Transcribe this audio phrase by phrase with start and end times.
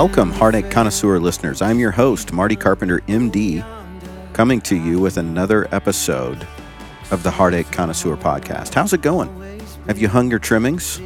[0.00, 1.60] Welcome, Heartache Connoisseur listeners.
[1.60, 3.64] I'm your host, Marty Carpenter, MD,
[4.32, 6.46] coming to you with another episode
[7.10, 8.74] of the Heartache Connoisseur podcast.
[8.74, 9.28] How's it going?
[9.88, 11.00] Have you hung your trimmings?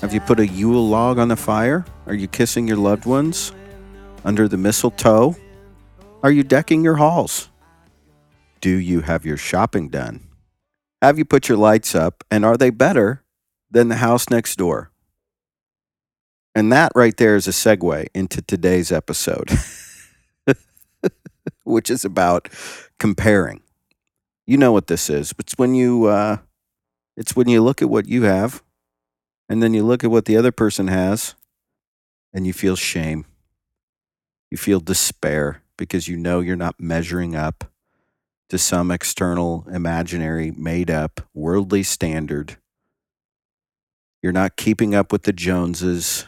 [0.00, 1.84] Have you put a Yule log on the fire?
[2.06, 3.52] Are you kissing your loved ones
[4.24, 5.36] under the mistletoe?
[6.24, 7.48] Are you decking your halls?
[8.60, 10.26] Do you have your shopping done?
[11.00, 13.22] Have you put your lights up and are they better
[13.70, 14.89] than the house next door?
[16.54, 19.50] And that right there is a segue into today's episode,
[21.64, 22.48] which is about
[22.98, 23.62] comparing.
[24.46, 25.32] You know what this is.
[25.38, 26.38] It's when you uh,
[27.16, 28.62] it's when you look at what you have
[29.48, 31.34] and then you look at what the other person has
[32.32, 33.26] and you feel shame.
[34.50, 37.64] You feel despair because you know you're not measuring up
[38.48, 42.56] to some external, imaginary, made up, worldly standard.
[44.22, 46.26] You're not keeping up with the Joneses.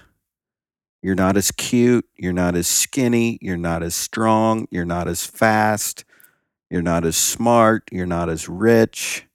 [1.03, 2.07] You're not as cute.
[2.17, 3.39] You're not as skinny.
[3.43, 4.69] You're not as strong.
[4.71, 6.05] You're not as fast.
[6.71, 7.89] You're not as smart.
[7.91, 9.27] You're not as rich.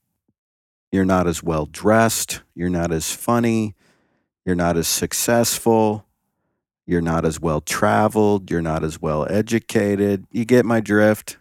[0.92, 2.42] You're not as well dressed.
[2.56, 3.76] You're not as funny.
[4.46, 6.06] You're not as successful.
[6.86, 8.50] You're not as well traveled.
[8.50, 10.26] You're not as well educated.
[10.32, 11.38] You get my drift?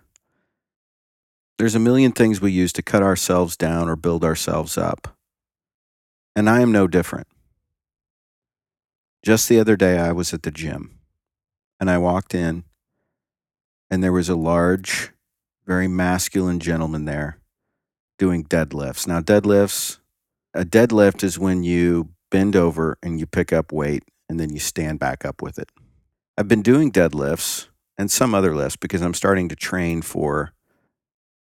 [1.57, 5.17] There's a million things we use to cut ourselves down or build ourselves up.
[6.35, 7.29] And I am no different.
[9.27, 11.01] Just the other day, I was at the gym
[11.81, 12.63] and I walked in,
[13.91, 15.11] and there was a large,
[15.67, 17.41] very masculine gentleman there
[18.21, 19.09] doing deadlifts.
[19.09, 19.99] Now, deadlifts,
[20.55, 24.61] a deadlift is when you bend over and you pick up weight and then you
[24.61, 25.71] stand back up with it.
[26.39, 27.67] I've been doing deadlifts
[27.99, 30.53] and some other lifts because I'm starting to train for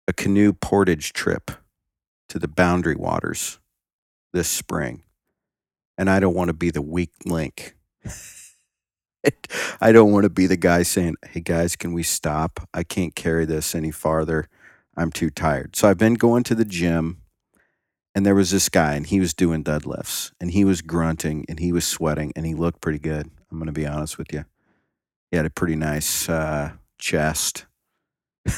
[0.07, 1.51] a canoe portage trip
[2.29, 3.61] to the Boundary Waters
[4.35, 5.05] this spring.
[6.03, 7.77] And I don't want to be the weak link.
[9.81, 12.69] I don't want to be the guy saying, hey guys, can we stop?
[12.75, 14.49] I can't carry this any farther.
[14.97, 15.77] I'm too tired.
[15.77, 17.23] So I've been going to the gym
[18.17, 21.61] and there was this guy and he was doing deadlifts and he was grunting and
[21.61, 23.31] he was sweating and he looked pretty good.
[23.53, 24.45] I'm going to be honest with you.
[25.31, 27.67] He had a pretty nice uh, chest.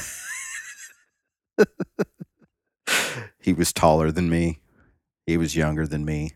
[3.39, 4.61] he was taller than me.
[5.27, 6.31] He was younger than me.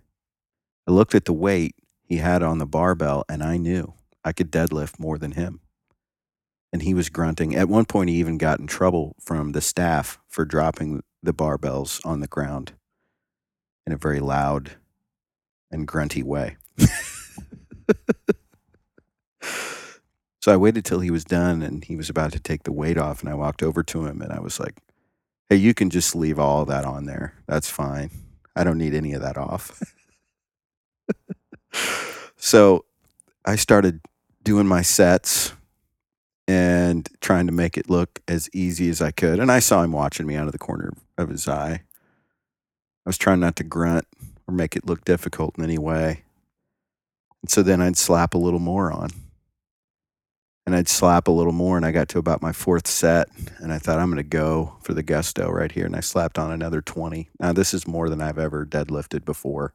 [0.89, 3.93] I looked at the weight he had on the barbell and I knew
[4.25, 5.59] I could deadlift more than him.
[6.73, 7.55] And he was grunting.
[7.55, 12.03] At one point, he even got in trouble from the staff for dropping the barbells
[12.03, 12.71] on the ground
[13.85, 14.71] in a very loud
[15.69, 16.57] and grunty way.
[19.43, 22.97] so I waited till he was done and he was about to take the weight
[22.97, 23.21] off.
[23.21, 24.79] And I walked over to him and I was like,
[25.49, 27.35] Hey, you can just leave all that on there.
[27.45, 28.09] That's fine.
[28.55, 29.79] I don't need any of that off.
[32.37, 32.85] so
[33.45, 34.01] I started
[34.43, 35.53] doing my sets
[36.47, 39.39] and trying to make it look as easy as I could.
[39.39, 41.83] And I saw him watching me out of the corner of his eye.
[43.05, 44.07] I was trying not to grunt
[44.47, 46.23] or make it look difficult in any way.
[47.41, 49.09] And so then I'd slap a little more on.
[50.65, 53.27] And I'd slap a little more, and I got to about my fourth set,
[53.57, 55.85] and I thought, I'm going to go for the gusto right here.
[55.85, 57.27] And I slapped on another 20.
[57.39, 59.73] Now, this is more than I've ever deadlifted before.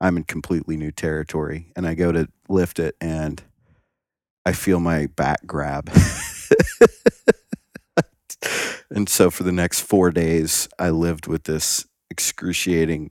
[0.00, 3.42] I'm in completely new territory, and I go to lift it, and
[4.44, 5.90] I feel my back grab.
[8.90, 13.10] and so for the next four days, I lived with this excruciating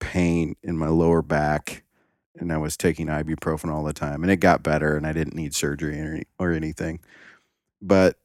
[0.00, 1.84] pain in my lower back
[2.38, 5.36] and I was taking ibuprofen all the time and it got better and I didn't
[5.36, 7.00] need surgery or, or anything.
[7.80, 8.16] But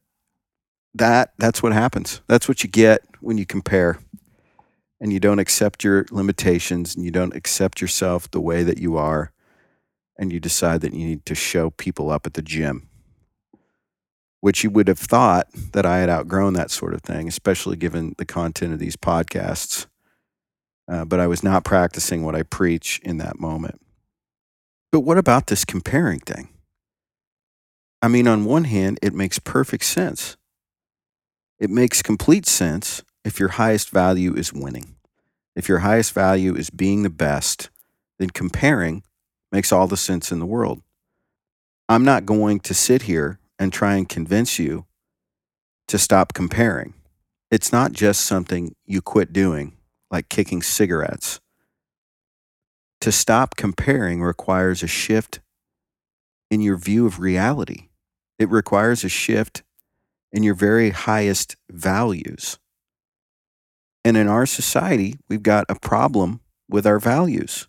[0.96, 2.22] that that's what happens.
[2.28, 4.00] That's what you get when you compare
[5.00, 8.98] and you don't accept your limitations and you don't accept yourself the way that you
[8.98, 9.32] are
[10.18, 12.90] and you decide that you need to show people up at the gym
[14.40, 18.14] which you would have thought that I had outgrown that sort of thing, especially given
[18.20, 19.88] the content of these podcasts
[20.88, 23.82] uh, but I was not practicing what I preach in that moment.
[24.92, 26.50] But what about this comparing thing?
[28.02, 30.38] I mean, on one hand, it makes perfect sense.
[31.60, 34.96] It makes complete sense if your highest value is winning.
[35.54, 37.70] If your highest value is being the best,
[38.20, 39.04] then comparing
[39.52, 40.82] makes all the sense in the world.
[41.90, 44.86] I'm not going to sit here and try and convince you
[45.90, 46.94] to stop comparing.
[47.52, 49.74] It's not just something you quit doing
[50.10, 51.42] like kicking cigarettes.
[53.02, 55.42] To stop comparing requires a shift
[56.50, 57.90] in your view of reality.
[58.40, 59.64] It requires a shift
[60.32, 62.58] in your very highest values.
[64.04, 67.68] And in our society, we've got a problem with our values.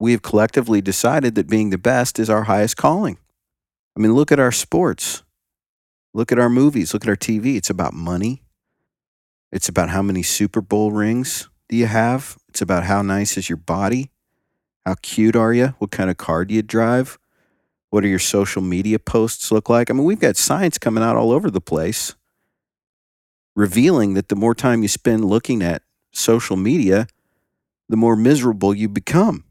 [0.00, 3.18] We have collectively decided that being the best is our highest calling.
[3.96, 5.24] I mean, look at our sports.
[6.14, 6.94] Look at our movies.
[6.94, 7.56] Look at our TV.
[7.56, 8.42] It's about money.
[9.50, 12.36] It's about how many Super Bowl rings do you have?
[12.48, 14.10] It's about how nice is your body?
[14.86, 15.74] How cute are you?
[15.78, 17.18] What kind of car do you drive?
[17.90, 19.90] What do your social media posts look like?
[19.90, 22.14] I mean, we've got science coming out all over the place
[23.58, 25.82] revealing that the more time you spend looking at
[26.12, 27.08] social media,
[27.88, 29.42] the more miserable you become.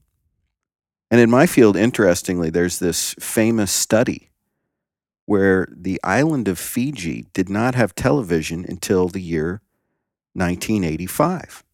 [1.11, 4.29] And in my field, interestingly, there's this famous study
[5.25, 9.61] where the island of Fiji did not have television until the year
[10.35, 11.65] 1985.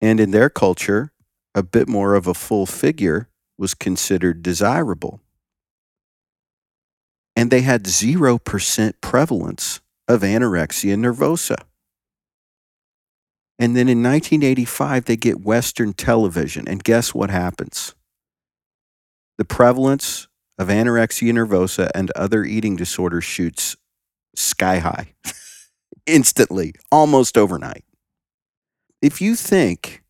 [0.00, 1.12] And in their culture,
[1.54, 5.20] a bit more of a full figure was considered desirable.
[7.36, 11.56] And they had 0% prevalence of anorexia nervosa.
[13.58, 16.66] And then in 1985, they get Western television.
[16.66, 17.94] And guess what happens?
[19.36, 20.28] The prevalence
[20.58, 23.76] of anorexia nervosa and other eating disorders shoots
[24.34, 25.14] sky high
[26.06, 27.84] instantly, almost overnight.
[29.02, 30.02] If you think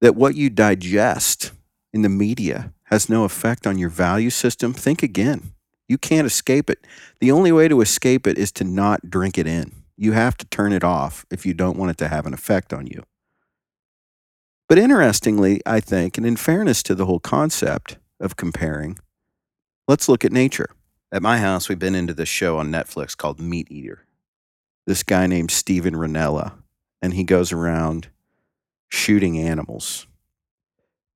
[0.00, 1.52] that what you digest
[1.92, 5.52] in the media has no effect on your value system, think again.
[5.90, 6.86] You can't escape it.
[7.18, 9.82] The only way to escape it is to not drink it in.
[9.96, 12.72] You have to turn it off if you don't want it to have an effect
[12.72, 13.02] on you.
[14.68, 19.00] But interestingly, I think, and in fairness to the whole concept of comparing,
[19.88, 20.70] let's look at nature.
[21.10, 24.06] At my house, we've been into this show on Netflix called Meat Eater.
[24.86, 26.52] This guy named Steven Rinella,
[27.02, 28.10] and he goes around
[28.90, 30.06] shooting animals.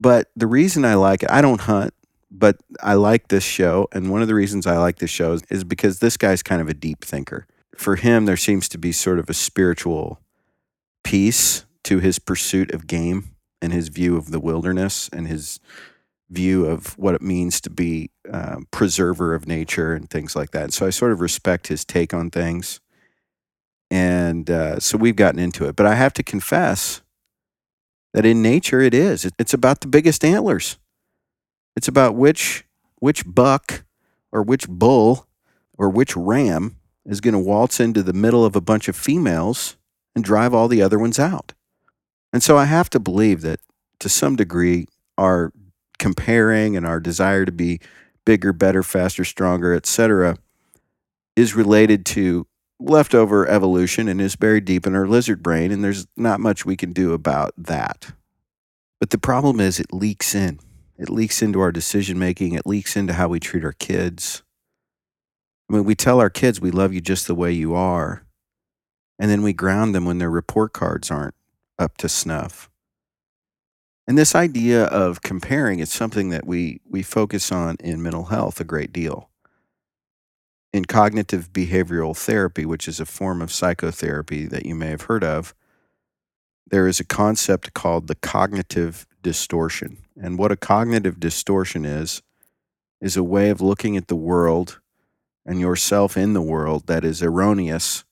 [0.01, 1.95] But the reason I like it, I don't hunt,
[2.37, 3.89] but I like this show.
[3.93, 6.61] And one of the reasons I like this show is, is because this guy's kind
[6.61, 7.47] of a deep thinker.
[7.77, 10.21] For him, there seems to be sort of a spiritual
[11.05, 13.31] piece to his pursuit of game
[13.63, 15.61] and his view of the wilderness and his
[16.31, 20.73] view of what it means to be um, preserver of nature and things like that.
[20.73, 22.81] So I sort of respect his take on things.
[23.91, 25.77] And uh, so we've gotten into it.
[25.77, 27.03] But I have to confess
[28.13, 29.31] that in nature it is.
[29.39, 30.79] It's about the biggest antlers.
[31.77, 32.65] It's about which
[32.99, 33.85] which buck
[34.33, 35.27] or which bull
[35.77, 39.77] or which ram is going to waltz into the middle of a bunch of females
[40.15, 41.53] and drive all the other ones out.
[42.33, 43.61] And so I have to believe that
[44.01, 44.89] to some degree
[45.19, 45.53] our
[45.99, 47.81] comparing and our desire to be
[48.25, 50.37] bigger, better, faster, stronger, etc.,
[51.37, 52.47] is related to
[52.81, 56.77] leftover evolution and is buried deep in our lizard brain, and there's not much we
[56.77, 58.13] can do about that.
[59.01, 60.59] But the problem is it leaks in.
[60.97, 64.43] It leaks into our decision making, it leaks into how we treat our kids.
[65.69, 68.25] I mean, we tell our kids we love you just the way you are,
[69.19, 71.35] and then we ground them when their report cards aren't
[71.79, 72.71] up to snuff.
[74.07, 78.61] And this idea of comparing is something that we, we focus on in mental health
[78.61, 79.31] a great deal.
[80.73, 85.25] In cognitive behavioral therapy, which is a form of psychotherapy that you may have heard
[85.25, 85.55] of,
[86.67, 90.04] there is a concept called the cognitive distortion.
[90.25, 92.23] And what a cognitive distortion is,
[92.99, 94.81] is a way of looking at the world
[95.45, 98.05] and yourself in the world that is erroneous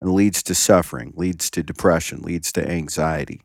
[0.00, 3.42] and leads to suffering, leads to depression, leads to anxiety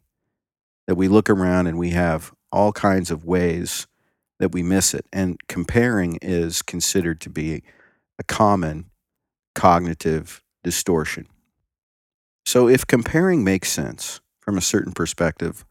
[0.87, 3.87] that we look around and we have all kinds of ways
[4.39, 5.05] that we miss it.
[5.11, 7.61] And comparing is considered to be
[8.17, 8.85] a common
[9.53, 11.27] cognitive distortion.
[12.45, 15.65] So, if comparing makes sense from a certain perspective,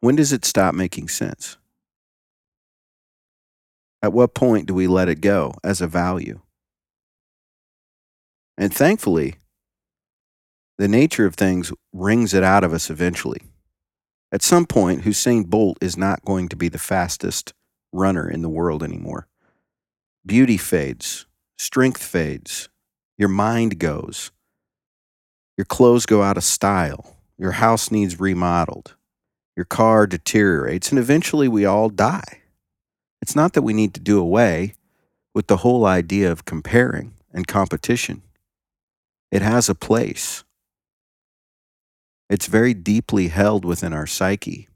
[0.00, 1.56] when does it stop making sense?
[4.02, 6.40] At what point do we let it go as a value?
[8.56, 9.36] And thankfully,
[10.78, 13.42] the nature of things wrings it out of us eventually.
[14.32, 17.52] At some point, Usain Bolt is not going to be the fastest
[17.92, 19.26] runner in the world anymore.
[20.24, 21.26] Beauty fades,
[21.58, 22.68] strength fades,
[23.18, 24.30] your mind goes,
[25.58, 28.94] your clothes go out of style, your house needs remodeled,
[29.56, 32.42] your car deteriorates, and eventually we all die.
[33.20, 34.74] It's not that we need to do away
[35.34, 38.22] with the whole idea of comparing and competition,
[39.30, 40.42] it has a place.
[42.28, 44.68] It's very deeply held within our psyche.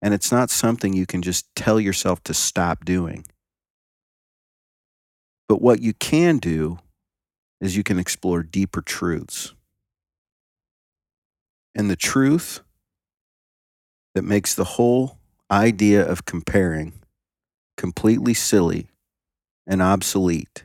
[0.00, 3.24] And it's not something you can just tell yourself to stop doing.
[5.48, 6.78] But what you can do
[7.60, 9.54] is you can explore deeper truths.
[11.74, 12.60] And the truth
[14.14, 15.18] that makes the whole
[15.50, 16.92] idea of comparing
[17.76, 18.88] completely silly
[19.66, 20.64] and obsolete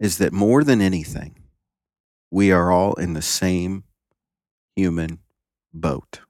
[0.00, 1.36] is that more than anything,
[2.30, 3.84] we are all in the same
[4.74, 5.18] human
[5.72, 6.20] boat.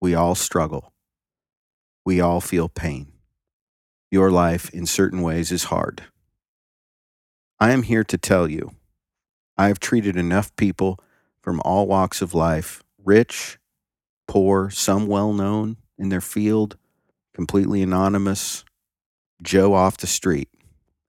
[0.00, 0.92] We all struggle.
[2.04, 3.12] We all feel pain.
[4.10, 6.02] Your life, in certain ways, is hard.
[7.60, 8.72] I am here to tell you
[9.56, 10.98] I have treated enough people
[11.42, 13.58] from all walks of life, rich,
[14.32, 16.78] poor, some well known in their field,
[17.34, 18.64] completely anonymous,
[19.42, 20.48] Joe off the street,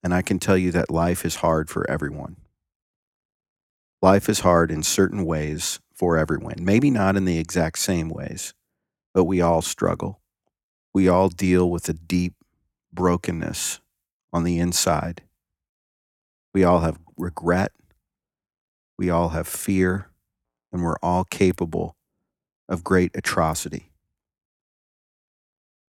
[0.03, 2.35] and I can tell you that life is hard for everyone.
[4.01, 8.53] Life is hard in certain ways for everyone, maybe not in the exact same ways,
[9.13, 10.19] but we all struggle.
[10.93, 12.33] We all deal with a deep
[12.91, 13.79] brokenness
[14.33, 15.21] on the inside.
[16.53, 17.71] We all have regret.
[18.97, 20.09] We all have fear,
[20.73, 21.95] and we're all capable
[22.69, 23.91] of great atrocity.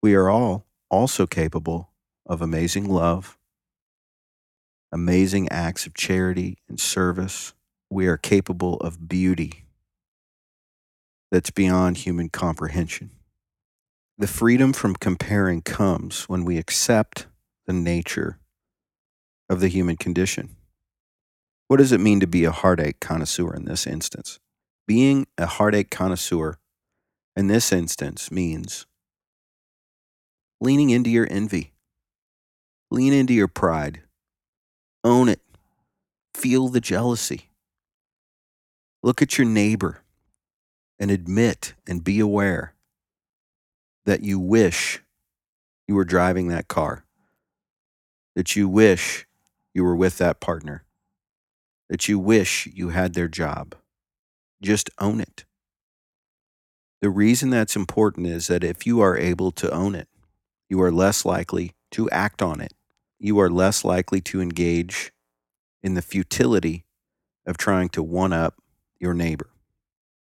[0.02, 1.90] We are all also capable
[2.26, 3.38] of amazing love,
[4.90, 7.54] amazing acts of charity and service.
[7.90, 9.64] We are capable of beauty
[11.30, 13.10] that's beyond human comprehension.
[14.18, 17.26] The freedom from comparing comes when we accept
[17.66, 18.38] the nature
[19.48, 20.56] of the human condition.
[21.68, 24.38] What does it mean to be a heartache connoisseur in this instance?
[24.86, 26.58] Being a heartache connoisseur
[27.36, 28.86] in this instance means
[30.60, 31.72] leaning into your envy,
[32.90, 34.02] lean into your pride,
[35.02, 35.40] own it,
[36.34, 37.50] feel the jealousy.
[39.02, 40.02] Look at your neighbor
[40.98, 42.74] and admit and be aware
[44.04, 45.02] that you wish
[45.88, 47.04] you were driving that car,
[48.36, 49.26] that you wish
[49.74, 50.84] you were with that partner,
[51.88, 53.74] that you wish you had their job.
[54.62, 55.44] Just own it.
[57.02, 60.08] The reason that's important is that if you are able to own it,
[60.68, 62.72] you are less likely to act on it.
[63.18, 65.12] You are less likely to engage
[65.82, 66.84] in the futility
[67.44, 68.62] of trying to one up
[69.00, 69.50] your neighbor.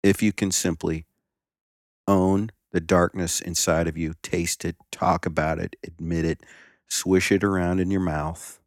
[0.04, 1.04] If you can simply
[2.06, 6.44] own the darkness inside of you, taste it, talk about it, admit it,
[6.87, 8.61] swish it around in your mouth,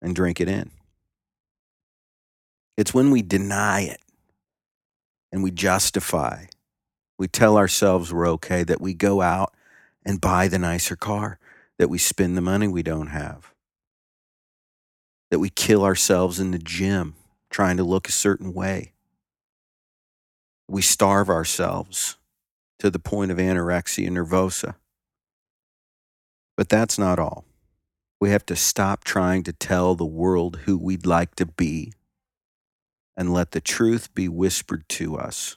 [0.00, 0.70] and drink it in.
[2.76, 4.01] It's when we deny it
[5.32, 6.44] and we justify,
[7.18, 9.54] we tell ourselves we're okay, that we go out
[10.04, 11.38] and buy the nicer car,
[11.78, 13.54] that we spend the money we don't have,
[15.30, 17.14] that we kill ourselves in the gym
[17.50, 18.92] trying to look a certain way.
[20.68, 22.18] We starve ourselves
[22.78, 24.74] to the point of anorexia nervosa.
[26.56, 27.44] But that's not all.
[28.20, 31.92] We have to stop trying to tell the world who we'd like to be
[33.16, 35.56] and let the truth be whispered to us.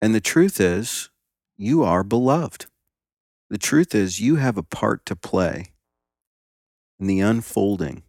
[0.00, 1.10] And the truth is,
[1.56, 2.66] you are beloved.
[3.50, 5.72] The truth is, you have a part to play
[7.00, 8.02] in the unfolding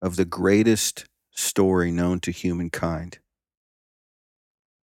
[0.00, 3.18] of the greatest story known to humankind,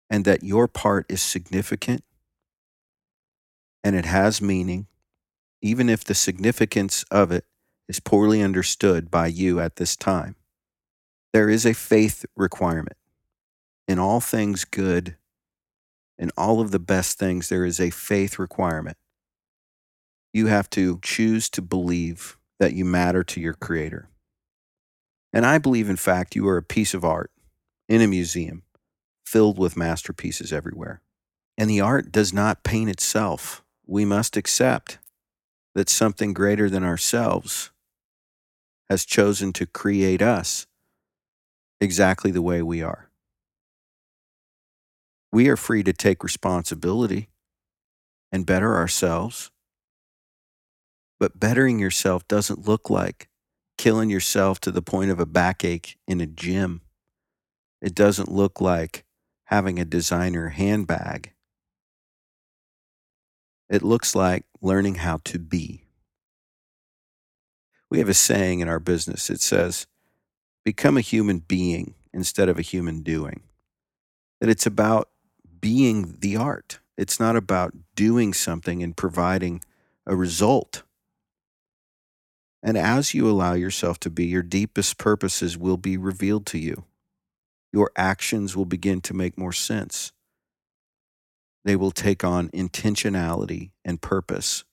[0.09, 2.03] and that your part is significant
[3.83, 4.87] and it has meaning,
[5.61, 7.45] even if the significance of it
[7.87, 10.35] is poorly understood by you at this time.
[11.35, 12.95] There is a faith requirement.
[13.89, 15.17] In all things good,
[16.17, 18.95] in all of the best things, there is a faith requirement.
[20.31, 24.07] You have to choose to believe that you matter to your Creator.
[25.33, 27.31] And I believe, in fact, you are a piece of art
[27.89, 28.63] in a museum
[29.25, 31.01] filled with masterpieces everywhere.
[31.57, 34.99] And the art does not paint itself we must accept
[35.73, 37.71] that something greater than ourselves
[38.89, 40.65] has chosen to create us
[41.79, 43.09] exactly the way we are.
[45.31, 47.29] We are free to take responsibility
[48.31, 49.51] and better ourselves.
[51.19, 53.29] But bettering yourself doesn't look like
[53.77, 56.81] killing yourself to the point of a backache in a gym.
[57.81, 59.05] It doesn't look like
[59.45, 61.33] having a designer handbag.
[63.69, 65.83] It looks like learning how to be.
[67.89, 69.87] We have a saying in our business it says,
[70.65, 73.43] become a human being instead of a human doing.
[74.41, 75.09] That it's about
[75.61, 79.63] being the art, it's not about doing something and providing
[80.05, 80.83] a result.
[82.61, 86.83] And as you allow yourself to be, your deepest purposes will be revealed to you.
[87.71, 90.11] Your actions will begin to make more sense
[91.65, 94.63] they will take on intentionality and purpose.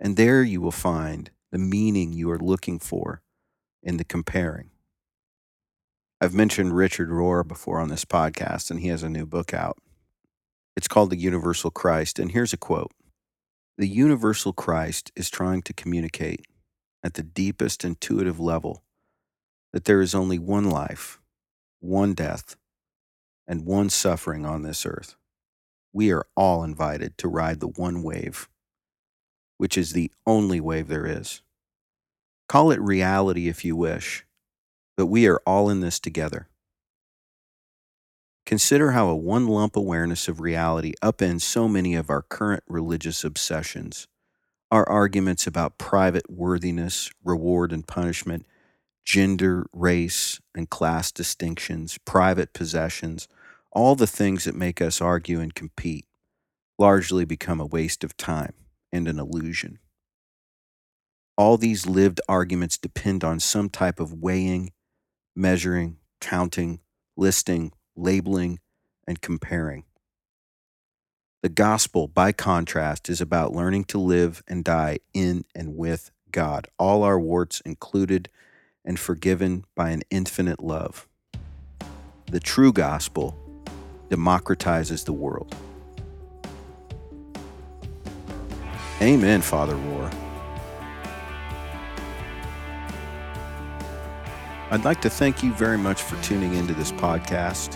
[0.00, 3.22] And there you will find the meaning you are looking for
[3.82, 4.69] in the comparing.
[6.20, 9.78] I've mentioned Richard Rohr before on this podcast, and he has a new book out.
[10.76, 12.18] It's called The Universal Christ.
[12.18, 12.92] And here's a quote
[13.78, 16.46] The universal Christ is trying to communicate
[17.02, 18.84] at the deepest intuitive level
[19.72, 21.20] that there is only one life,
[21.80, 22.56] one death,
[23.46, 25.16] and one suffering on this earth
[25.92, 28.48] we are all invited to ride the one wave
[29.56, 31.42] which is the only wave there is.
[32.48, 34.24] Call it reality if you wish,
[35.00, 36.46] but we are all in this together.
[38.44, 43.24] Consider how a one lump awareness of reality upends so many of our current religious
[43.24, 44.08] obsessions.
[44.70, 48.44] Our arguments about private worthiness, reward and punishment,
[49.06, 53.26] gender, race, and class distinctions, private possessions,
[53.72, 56.04] all the things that make us argue and compete,
[56.78, 58.52] largely become a waste of time
[58.92, 59.78] and an illusion.
[61.38, 64.72] All these lived arguments depend on some type of weighing,
[65.34, 66.80] measuring, counting,
[67.16, 68.58] listing, labeling,
[69.06, 69.84] and comparing.
[71.42, 76.68] The gospel, by contrast, is about learning to live and die in and with God,
[76.78, 78.28] all our warts included
[78.84, 81.08] and forgiven by an infinite love.
[82.30, 83.36] The true gospel
[84.10, 85.54] democratizes the world.
[89.00, 90.29] Amen, Father Rohr.
[94.70, 97.74] I'd like to thank you very much for tuning into this podcast.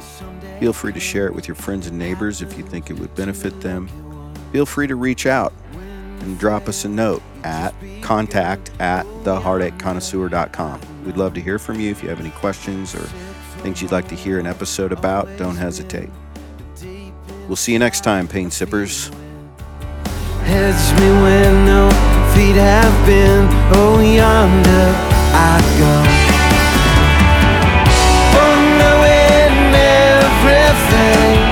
[0.61, 3.13] Feel free to share it with your friends and neighbors if you think it would
[3.17, 3.89] benefit them.
[4.53, 5.53] Feel free to reach out
[6.21, 10.81] and drop us a note at contact at theheartacheconnoisseur.com.
[11.05, 13.03] We'd love to hear from you if you have any questions or
[13.63, 15.29] things you'd like to hear an episode about.
[15.37, 16.11] Don't hesitate.
[17.49, 19.09] We'll see you next time, Pain Sippers.
[20.45, 21.91] Heads me when no
[22.35, 23.49] feet have been.
[23.75, 24.95] Oh, yonder
[25.37, 26.14] I go.
[30.75, 31.44] nothing.